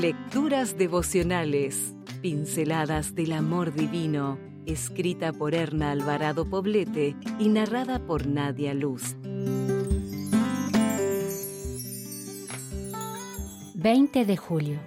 [0.00, 8.72] Lecturas devocionales, pinceladas del amor divino, escrita por Erna Alvarado Poblete y narrada por Nadia
[8.72, 9.14] Luz.
[13.74, 14.78] 20 de julio.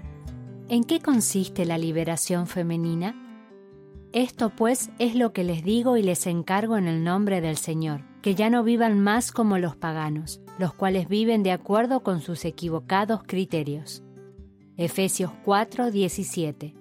[0.67, 3.13] ¿En qué consiste la liberación femenina?
[4.13, 8.01] Esto pues es lo que les digo y les encargo en el nombre del Señor,
[8.23, 12.45] que ya no vivan más como los paganos, los cuales viven de acuerdo con sus
[12.45, 14.03] equivocados criterios.
[14.75, 16.73] Efesios 4, 17.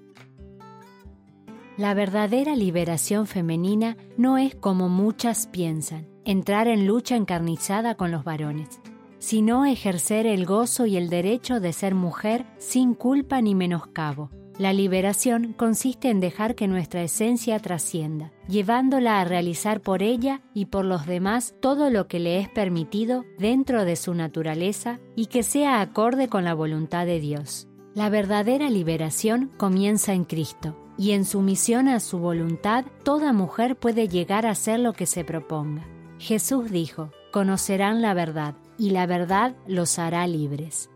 [1.76, 8.24] La verdadera liberación femenina no es como muchas piensan, entrar en lucha encarnizada con los
[8.24, 8.80] varones,
[9.18, 14.30] sino ejercer el gozo y el derecho de ser mujer sin culpa ni menoscabo.
[14.56, 20.66] La liberación consiste en dejar que nuestra esencia trascienda, llevándola a realizar por ella y
[20.66, 25.42] por los demás todo lo que le es permitido dentro de su naturaleza y que
[25.42, 27.68] sea acorde con la voluntad de Dios.
[27.94, 34.08] La verdadera liberación comienza en Cristo, y en sumisión a su voluntad toda mujer puede
[34.08, 35.86] llegar a ser lo que se proponga.
[36.18, 40.88] Jesús dijo, conocerán la verdad, y la verdad los hará libres.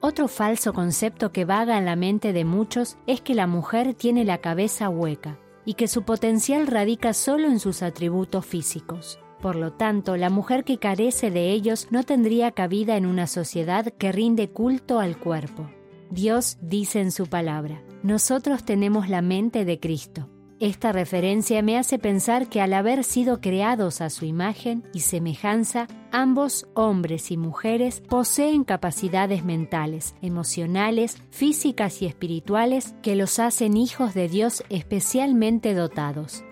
[0.00, 4.24] Otro falso concepto que vaga en la mente de muchos es que la mujer tiene
[4.24, 9.18] la cabeza hueca y que su potencial radica solo en sus atributos físicos.
[9.44, 13.92] Por lo tanto, la mujer que carece de ellos no tendría cabida en una sociedad
[13.98, 15.68] que rinde culto al cuerpo.
[16.08, 20.30] Dios dice en su palabra, nosotros tenemos la mente de Cristo.
[20.60, 25.88] Esta referencia me hace pensar que al haber sido creados a su imagen y semejanza,
[26.10, 34.14] ambos, hombres y mujeres, poseen capacidades mentales, emocionales, físicas y espirituales que los hacen hijos
[34.14, 36.44] de Dios especialmente dotados.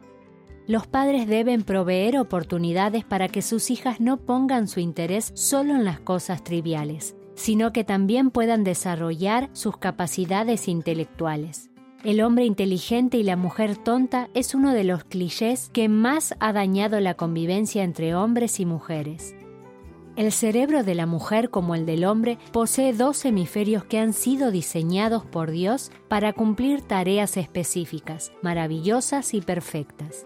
[0.69, 5.85] Los padres deben proveer oportunidades para que sus hijas no pongan su interés solo en
[5.85, 11.71] las cosas triviales, sino que también puedan desarrollar sus capacidades intelectuales.
[12.05, 16.53] El hombre inteligente y la mujer tonta es uno de los clichés que más ha
[16.53, 19.35] dañado la convivencia entre hombres y mujeres.
[20.15, 24.51] El cerebro de la mujer como el del hombre posee dos hemisferios que han sido
[24.51, 30.25] diseñados por Dios para cumplir tareas específicas, maravillosas y perfectas.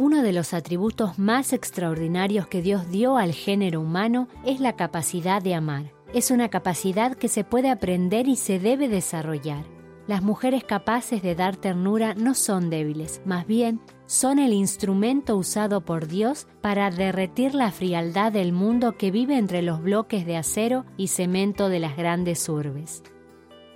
[0.00, 5.42] Uno de los atributos más extraordinarios que Dios dio al género humano es la capacidad
[5.42, 5.92] de amar.
[6.14, 9.64] Es una capacidad que se puede aprender y se debe desarrollar.
[10.06, 15.80] Las mujeres capaces de dar ternura no son débiles, más bien son el instrumento usado
[15.80, 20.86] por Dios para derretir la frialdad del mundo que vive entre los bloques de acero
[20.96, 23.02] y cemento de las grandes urbes.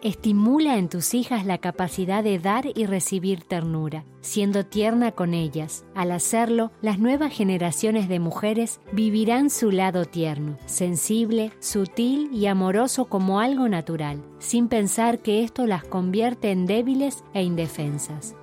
[0.03, 5.85] Estimula en tus hijas la capacidad de dar y recibir ternura, siendo tierna con ellas.
[5.95, 13.05] Al hacerlo, las nuevas generaciones de mujeres vivirán su lado tierno, sensible, sutil y amoroso
[13.05, 18.35] como algo natural, sin pensar que esto las convierte en débiles e indefensas.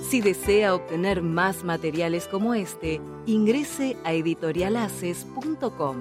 [0.00, 5.98] Si desea obtener más materiales como este, ingrese a editorialaces.com.